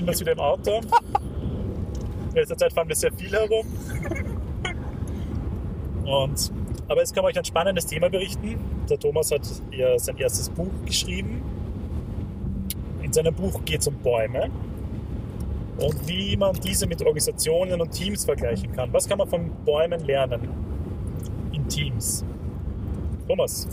[0.00, 0.80] befinden uns wieder im Auto.
[2.30, 3.66] In letzter Zeit fahren wir sehr viel herum.
[6.04, 6.52] Und,
[6.88, 8.58] aber jetzt kann ich euch ein spannendes Thema berichten.
[8.88, 11.42] Der Thomas hat ja sein erstes Buch geschrieben.
[13.02, 14.50] In seinem Buch geht es um Bäume
[15.78, 18.92] und wie man diese mit Organisationen und Teams vergleichen kann.
[18.92, 20.48] Was kann man von Bäumen lernen
[21.52, 22.24] in Teams?
[23.26, 23.66] Thomas,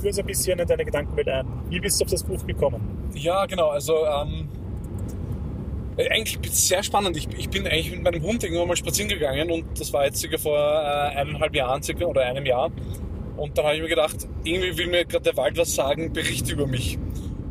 [0.00, 1.46] führ uns ein bisschen in deine Gedankenwelt ein.
[1.68, 2.80] Wie bist du auf das Buch gekommen?
[3.14, 3.68] Ja, genau.
[3.68, 4.43] Also ähm, äh,
[5.96, 7.16] eigentlich sehr spannend.
[7.16, 10.18] Ich, ich, bin eigentlich mit meinem Hund irgendwann mal spazieren gegangen und das war jetzt
[10.18, 12.70] circa vor äh, eineinhalb Jahren circa, oder einem Jahr.
[13.36, 16.52] Und dann habe ich mir gedacht, irgendwie will mir gerade der Wald was sagen, berichte
[16.52, 16.98] über mich.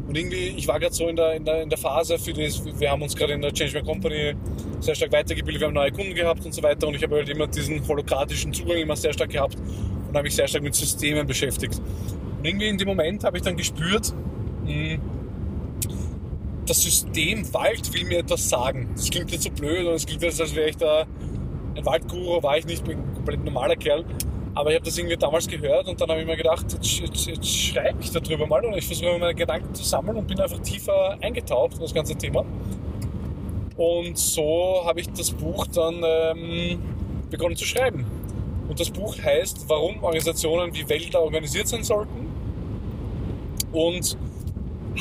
[0.07, 2.63] Und irgendwie, ich war gerade so in der, in, der, in der Phase für das,
[2.79, 4.35] wir haben uns gerade in der Change My Company
[4.79, 7.29] sehr stark weitergebildet, wir haben neue Kunden gehabt und so weiter und ich habe halt
[7.29, 11.25] immer diesen holokratischen Zugang immer sehr stark gehabt und habe mich sehr stark mit Systemen
[11.25, 11.81] beschäftigt.
[12.37, 14.13] Und irgendwie in dem Moment habe ich dann gespürt,
[14.65, 15.01] mh, hm,
[16.65, 18.89] das System Wald will mir etwas sagen.
[18.95, 21.05] Das klingt jetzt so blöd und es klingt jetzt, als wäre ich da
[21.75, 24.05] ein Waldguru, war ich nicht, bin ein komplett normaler Kerl.
[24.55, 27.25] Aber ich habe das irgendwie damals gehört und dann habe ich mir gedacht, jetzt, jetzt,
[27.25, 30.59] jetzt schreibe ich darüber mal und ich versuche meine Gedanken zu sammeln und bin einfach
[30.59, 32.45] tiefer eingetaucht in das ganze Thema.
[33.75, 36.79] Und so habe ich das Buch dann ähm,
[37.31, 38.05] begonnen zu schreiben.
[38.69, 42.31] Und das Buch heißt, warum Organisationen wie Wälder organisiert sein sollten.
[43.71, 44.15] Und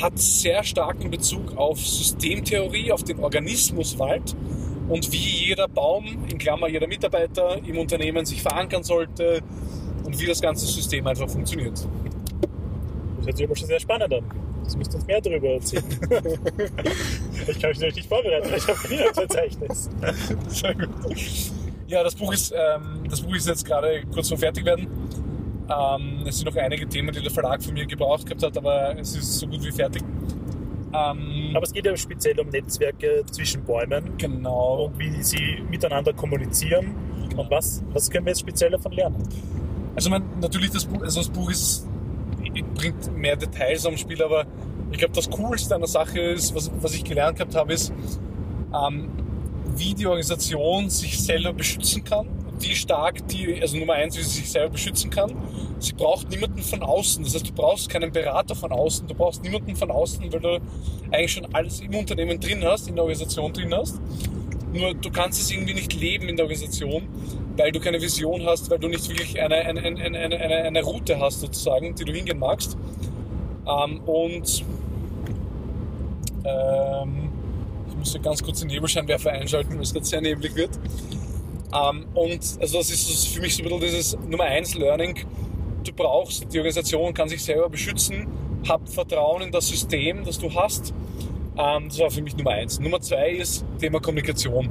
[0.01, 4.35] hat sehr starken Bezug auf Systemtheorie, auf den Organismus Wald
[4.89, 9.41] und wie jeder Baum, in Klammer jeder Mitarbeiter im Unternehmen sich verankern sollte
[10.03, 11.77] und wie das ganze System einfach funktioniert.
[13.17, 14.23] Das hört sich aber schon sehr spannend an.
[14.63, 15.83] Jetzt müsst ihr uns mehr darüber erzählen.
[17.47, 19.89] ich kann mich natürlich nicht vorbereiten, weil ich habe nie ein Verzeichnis.
[20.47, 20.89] Sehr gut.
[21.87, 24.87] Ja, das Buch ist, ähm, das Buch ist jetzt gerade kurz vor fertig werden.
[25.69, 28.97] Ähm, es sind noch einige Themen, die der Verlag von mir gebraucht gehabt hat, aber
[28.99, 30.03] es ist so gut wie fertig.
[30.93, 34.15] Ähm, Aber es geht ja speziell um Netzwerke zwischen Bäumen.
[34.17, 34.85] Genau.
[34.85, 36.93] Und wie sie miteinander kommunizieren.
[37.29, 37.43] Genau.
[37.43, 39.23] Und was, was können wir jetzt speziell davon lernen?
[39.95, 41.87] Also man, natürlich, das Buch, also das Buch ist,
[42.75, 44.45] bringt mehr Details am Spiel, aber
[44.91, 47.91] ich glaube, das Coolste an der Sache ist, was, was ich gelernt gehabt habe, ist,
[48.73, 49.09] ähm,
[49.75, 52.27] wie die Organisation sich selber beschützen kann
[52.63, 55.35] die stark, die, also Nummer eins, wie sie sich selber beschützen kann.
[55.79, 57.23] Sie braucht niemanden von außen.
[57.23, 60.59] Das heißt, du brauchst keinen Berater von außen, du brauchst niemanden von außen, weil du
[61.11, 63.99] eigentlich schon alles im Unternehmen drin hast, in der Organisation drin hast.
[64.73, 67.07] Nur du kannst es irgendwie nicht leben in der Organisation,
[67.57, 71.19] weil du keine Vision hast, weil du nicht wirklich eine, eine, eine, eine, eine, Route
[71.19, 72.75] hast, sozusagen, die du hingehen magst.
[73.67, 74.65] Ähm, und
[76.43, 77.29] ähm,
[77.89, 80.71] ich muss ganz kurz den Nebelscheinwerfer einschalten, weil es gerade sehr neblig wird.
[81.73, 85.15] Ähm, und also das ist für mich so ein bisschen dieses Nummer eins Learning.
[85.83, 88.27] Du brauchst, die Organisation kann sich selber beschützen,
[88.67, 90.93] hab Vertrauen in das System, das du hast.
[91.57, 92.79] Ähm, das war für mich Nummer eins.
[92.79, 94.69] Nummer zwei ist Thema Kommunikation.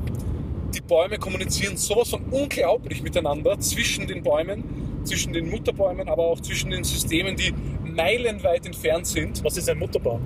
[0.74, 4.64] Die Bäume kommunizieren sowas von unglaublich miteinander zwischen den Bäumen,
[5.04, 7.52] zwischen den Mutterbäumen, aber auch zwischen den Systemen, die
[7.84, 9.44] meilenweit entfernt sind.
[9.44, 10.22] Was ist ein Mutterbaum?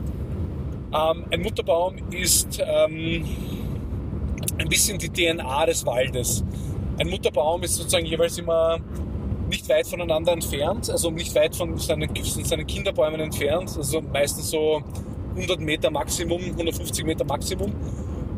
[0.95, 3.25] Ähm, ein Mutterbaum ist ähm,
[4.59, 6.45] ein bisschen die DNA des Waldes.
[6.99, 8.79] Ein Mutterbaum ist sozusagen jeweils immer
[9.49, 14.83] nicht weit voneinander entfernt, also nicht weit von seinen, seinen Kinderbäumen entfernt, also meistens so
[15.37, 17.73] 100 Meter Maximum, 150 Meter Maximum.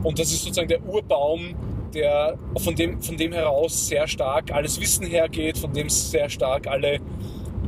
[0.02, 1.54] Und das ist sozusagen der Urbaum,
[1.94, 6.66] der von dem, von dem heraus sehr stark alles Wissen hergeht, von dem sehr stark
[6.66, 6.98] alle,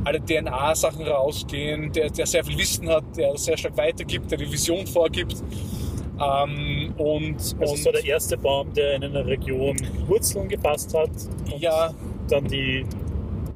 [0.03, 4.51] alle DNA-Sachen rausgehen, der, der sehr viel Wissen hat, der sehr stark weitergibt, der die
[4.51, 5.37] Vision vorgibt.
[6.21, 9.75] Ähm, und, das und ist so der erste Baum, der in einer Region
[10.07, 11.09] Wurzeln gefasst hat.
[11.57, 11.93] ja.
[12.29, 12.85] Dann die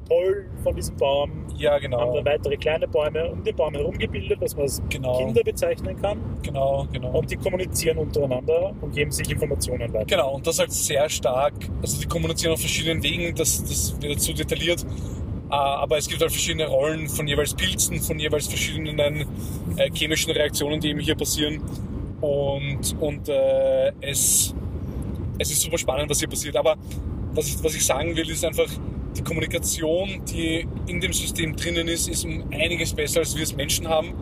[0.08, 2.00] Pollen von diesem Baum ja, genau.
[2.00, 5.18] haben dann weitere kleine Bäume um den Baum herum gebildet, was man als genau.
[5.18, 6.18] Kinder bezeichnen kann.
[6.42, 7.18] Genau, genau.
[7.18, 10.04] Und die kommunizieren untereinander und geben sich Informationen weiter.
[10.06, 11.54] Genau, und das halt sehr stark.
[11.80, 14.84] Also die kommunizieren auf verschiedenen Wegen, das, das wird zu detailliert.
[15.48, 18.98] Ah, aber es gibt halt verschiedene Rollen von jeweils Pilzen, von jeweils verschiedenen
[19.76, 21.62] äh, chemischen Reaktionen, die eben hier passieren.
[22.20, 24.54] Und, und äh, es,
[25.38, 26.56] es ist super spannend, was hier passiert.
[26.56, 26.76] Aber
[27.32, 28.68] was ich, was ich sagen will, ist einfach,
[29.16, 33.56] die Kommunikation, die in dem System drinnen ist, ist um einiges besser, als wir es
[33.56, 34.12] Menschen haben.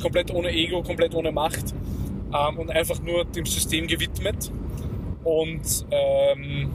[0.00, 1.74] Komplett ohne Ego, komplett ohne Macht
[2.32, 4.50] ähm, und einfach nur dem System gewidmet.
[5.22, 6.70] Und ähm,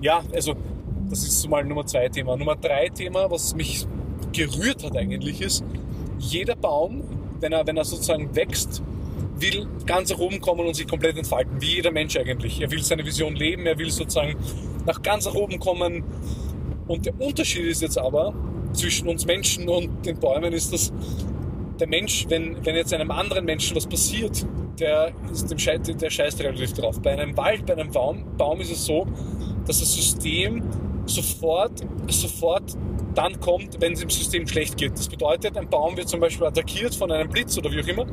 [0.00, 0.54] ja, also
[1.10, 2.36] das ist mal Nummer zwei Thema.
[2.36, 3.86] Nummer drei Thema, was mich
[4.32, 5.64] gerührt hat eigentlich, ist,
[6.18, 7.02] jeder Baum,
[7.40, 8.82] wenn er, wenn er sozusagen wächst,
[9.42, 12.60] will ganz nach oben kommen und sich komplett entfalten, wie jeder Mensch eigentlich.
[12.60, 14.36] Er will seine Vision leben, er will sozusagen
[14.86, 16.04] nach ganz nach oben kommen.
[16.86, 18.34] Und der Unterschied ist jetzt aber
[18.72, 20.92] zwischen uns Menschen und den Bäumen ist, dass
[21.78, 24.46] der Mensch, wenn, wenn jetzt einem anderen Menschen was passiert,
[24.78, 27.00] der, ist dem Schei der scheißt relativ drauf.
[27.00, 29.06] Bei einem Wald, bei einem Baum, Baum ist es so,
[29.66, 30.62] dass das System
[31.06, 32.76] sofort, sofort
[33.14, 34.92] dann kommt, wenn es im System schlecht geht.
[34.92, 38.06] Das bedeutet, ein Baum wird zum Beispiel attackiert von einem Blitz oder wie auch immer.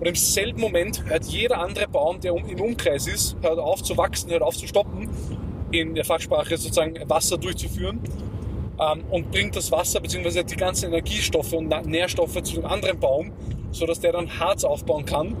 [0.00, 3.96] Und im selben Moment hört jeder andere Baum, der im Umkreis ist, hört auf zu
[3.96, 5.08] wachsen, hört auf zu stoppen,
[5.70, 8.00] in der Fachsprache sozusagen Wasser durchzuführen
[8.78, 10.44] ähm, und bringt das Wasser bzw.
[10.44, 13.32] die ganzen Energiestoffe und Nährstoffe zu dem anderen Baum,
[13.72, 15.36] sodass der dann Harz aufbauen kann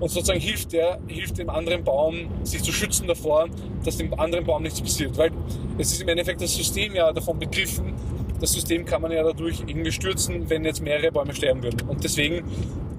[0.00, 3.48] und sozusagen hilft der, hilft dem anderen Baum, sich zu schützen davor,
[3.84, 5.16] dass dem anderen Baum nichts passiert.
[5.18, 5.30] Weil
[5.78, 7.94] es ist im Endeffekt das System ja davon begriffen,
[8.40, 11.86] das System kann man ja dadurch irgendwie stürzen, wenn jetzt mehrere Bäume sterben würden.
[11.86, 12.42] Und deswegen,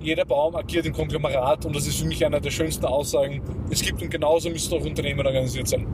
[0.02, 3.82] jeder Baum agiert im Konglomerat und das ist für mich einer der schönsten Aussagen, es
[3.82, 5.88] gibt und genauso müssen auch Unternehmen organisiert sein.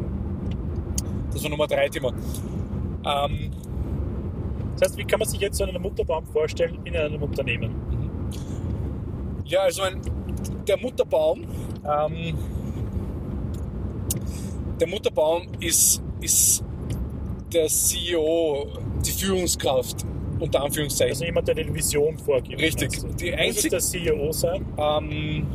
[1.31, 2.09] Das war Nummer drei Thema.
[3.06, 3.51] Ähm,
[4.74, 7.75] das heißt, wie kann man sich jetzt so einen Mutterbaum vorstellen in einem Unternehmen?
[9.45, 10.01] Ja, also ein,
[10.68, 11.45] der Mutterbaum,
[11.83, 12.38] ähm,
[14.80, 16.63] der Mutterbaum ist, ist
[17.51, 18.68] der CEO,
[19.06, 20.06] die Führungskraft,
[20.39, 21.13] unter Anführungszeichen.
[21.13, 22.62] Also jemand, der die Vision vorgibt.
[22.62, 22.89] Richtig.
[23.18, 24.66] Die einzige, der CEO sein?
[24.78, 25.48] Ähm,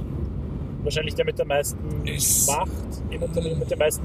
[0.83, 1.79] Wahrscheinlich der mit der meisten
[2.47, 2.71] Macht,
[3.11, 4.05] jemand, der mit dem meisten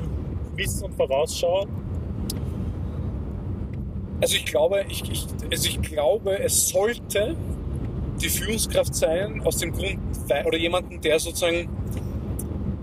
[0.55, 1.65] Wissen und Vorausschau.
[4.21, 7.35] Also ich glaube, ich, ich, also ich glaube, es sollte
[8.21, 9.97] die Führungskraft sein, aus dem Grund,
[10.45, 11.67] oder jemanden, der sozusagen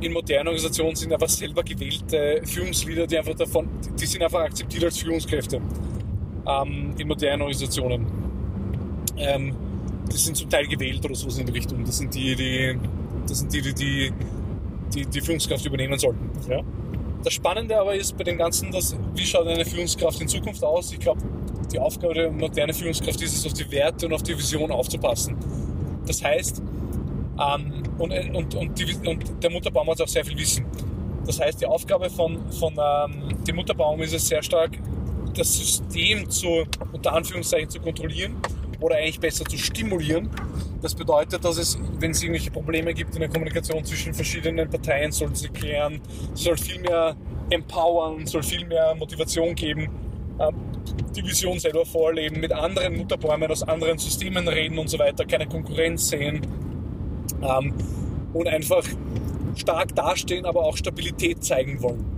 [0.00, 3.69] in modernen Organisationen sind einfach selber gewählte Führungsleader, die einfach davon,
[3.99, 5.61] die sind einfach akzeptiert als Führungskräfte
[6.46, 8.06] ähm, in modernen Organisationen.
[9.17, 9.55] Ähm,
[10.11, 11.85] die sind zum Teil gewählt oder sowas in die Richtung.
[11.85, 12.79] Das sind die, die,
[13.26, 14.12] das sind die, die, die,
[14.94, 16.31] die, die Führungskraft übernehmen sollten.
[16.49, 16.61] Ja?
[17.23, 20.93] Das Spannende aber ist bei dem Ganzen, dass, wie schaut eine Führungskraft in Zukunft aus?
[20.93, 21.23] Ich glaube,
[21.73, 25.37] die Aufgabe der modernen Führungskraft ist es, auf die Werte und auf die Vision aufzupassen.
[26.06, 26.62] Das heißt,
[27.40, 30.67] ähm, und, und, und, die, und, der Mutterbaum hat auch sehr viel Wissen.
[31.26, 34.73] Das heißt, die Aufgabe von, von ähm, dem Mutterbaum ist es sehr stark,
[35.39, 38.37] das System zu, unter Anführungszeichen zu kontrollieren
[38.81, 40.31] oder eigentlich besser zu stimulieren.
[40.83, 45.13] Das bedeutet, dass es, wenn es irgendwelche Probleme gibt in der Kommunikation zwischen verschiedenen Parteien,
[45.13, 46.01] soll sie klären,
[46.35, 47.17] soll viel mehr
[47.51, 49.89] empowern, soll viel mehr Motivation geben,
[50.39, 50.55] ähm,
[51.17, 55.47] die Vision selber vorleben, mit anderen Mutterbäumen aus anderen Systemen reden und so weiter, keine
[55.47, 56.47] Konkurrenz sehen
[57.43, 57.73] ähm,
[58.33, 58.85] und einfach
[59.57, 62.13] stark dastehen, aber auch Stabilität zeigen wollen.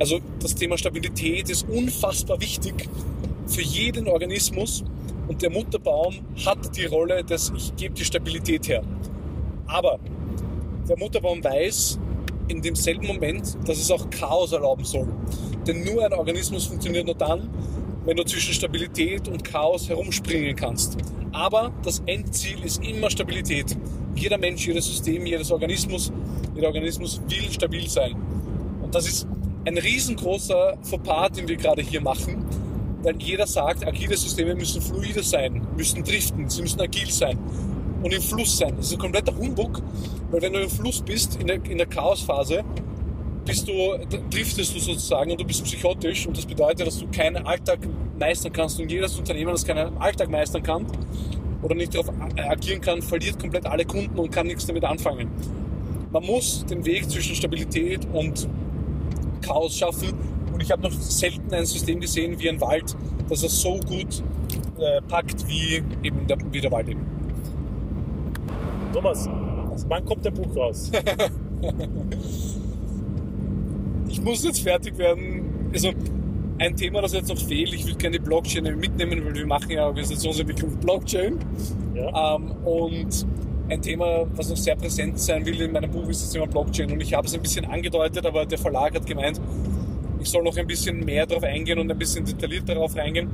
[0.00, 2.88] Also das Thema Stabilität ist unfassbar wichtig
[3.46, 4.82] für jeden Organismus
[5.28, 6.14] und der Mutterbaum
[6.46, 8.82] hat die Rolle, dass ich gebe die Stabilität her.
[9.66, 9.98] Aber
[10.88, 11.98] der Mutterbaum weiß
[12.48, 15.06] in demselben Moment, dass es auch Chaos erlauben soll.
[15.66, 17.50] Denn nur ein Organismus funktioniert nur dann,
[18.06, 20.96] wenn du zwischen Stabilität und Chaos herumspringen kannst.
[21.32, 23.76] Aber das Endziel ist immer Stabilität.
[24.16, 26.10] Jeder Mensch, jedes System, jedes Organismus,
[26.54, 28.16] jeder Organismus will stabil sein.
[28.82, 29.26] Und das ist
[29.64, 32.44] ein riesengroßer Fauxpas, den wir gerade hier machen,
[33.02, 37.38] weil jeder sagt, agile Systeme müssen fluide sein, müssen driften, sie müssen agil sein
[38.02, 38.74] und im Fluss sein.
[38.76, 39.82] Das ist ein kompletter Humbug,
[40.30, 42.64] weil wenn du im Fluss bist, in der, in der Chaosphase,
[43.44, 43.72] bist du,
[44.30, 47.80] driftest du sozusagen und du bist psychotisch und das bedeutet, dass du keinen Alltag
[48.18, 50.86] meistern kannst und jedes Unternehmen, das keinen Alltag meistern kann
[51.62, 55.30] oder nicht darauf agieren kann, verliert komplett alle Kunden und kann nichts damit anfangen.
[56.12, 58.48] Man muss den Weg zwischen Stabilität und
[59.40, 60.14] Chaos schaffen
[60.52, 62.96] und ich habe noch selten ein System gesehen wie ein Wald,
[63.28, 64.22] das es so gut
[64.78, 67.04] äh, packt wie eben der, wie der Wald eben.
[68.92, 69.28] Thomas,
[69.88, 70.90] wann kommt dein Buch raus?
[74.08, 75.70] ich muss jetzt fertig werden.
[75.72, 75.92] Also
[76.58, 79.70] ein Thema, das jetzt noch fehlt, ich würde gerne die Blockchain mitnehmen, weil wir machen
[79.70, 81.38] ja Organisationsentwicklung Blockchain.
[81.94, 82.36] Ja.
[82.36, 83.26] Ähm, und
[83.70, 86.90] ein Thema, was noch sehr präsent sein will in meinem Buch, ist das Thema Blockchain.
[86.90, 89.40] Und ich habe es ein bisschen angedeutet, aber der Verlag hat gemeint,
[90.20, 93.30] ich soll noch ein bisschen mehr darauf eingehen und ein bisschen detailliert darauf eingehen.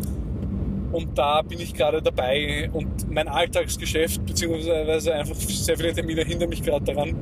[0.93, 6.49] Und da bin ich gerade dabei und mein Alltagsgeschäft, beziehungsweise einfach sehr viele Termine hindern
[6.49, 7.17] mich gerade daran.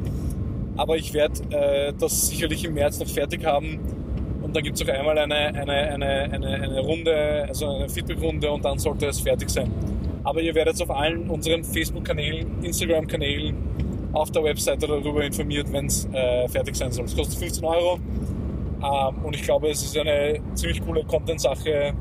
[0.77, 3.79] Aber ich werde äh, das sicherlich im März noch fertig haben.
[4.43, 8.51] Und dann gibt es auch einmal eine, eine, eine, eine, eine Runde, also eine Feedback-Runde
[8.51, 9.71] und dann sollte es fertig sein.
[10.25, 13.57] Aber ihr werdet auf allen unseren Facebook-Kanälen, Instagram-Kanälen,
[14.13, 17.05] auf der Webseite darüber informiert, wenn es äh, fertig sein soll.
[17.05, 17.99] Es kostet 15 Euro.
[18.83, 21.93] Ähm, und ich glaube, es ist eine ziemlich coole Content-Sache,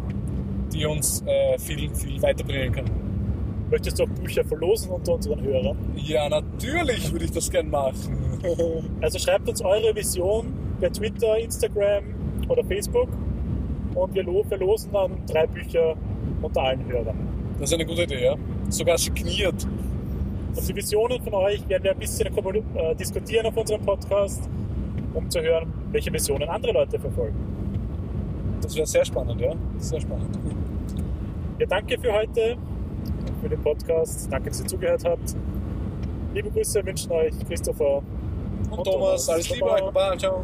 [0.73, 2.85] die uns äh, viel, viel weiterbringen kann.
[3.69, 5.77] Möchtest du auch Bücher verlosen unter unseren Hörern?
[5.95, 8.39] Ja, natürlich würde ich das gern machen.
[9.01, 12.03] also schreibt uns eure Vision per Twitter, Instagram
[12.47, 13.09] oder Facebook
[13.95, 15.95] und wir verlosen dann drei Bücher
[16.41, 17.32] unter allen Hörern.
[17.59, 18.35] Das ist eine gute Idee, ja.
[18.69, 19.67] Sogar signiert.
[20.55, 24.49] Und die Visionen von euch werden wir ein bisschen äh, diskutieren auf unserem Podcast,
[25.13, 27.35] um zu hören, welche Visionen andere Leute verfolgen.
[28.61, 29.53] Das wäre sehr spannend, ja.
[29.77, 30.37] Sehr spannend.
[31.59, 32.57] Ja, danke für heute,
[33.41, 34.31] für den Podcast.
[34.31, 35.35] Danke, dass ihr zugehört habt.
[36.33, 39.25] Liebe Grüße wünschen euch Christopher und, und Thomas.
[39.25, 39.29] Thomas.
[39.29, 40.17] Alles Liebe, Baba.
[40.17, 40.43] ciao.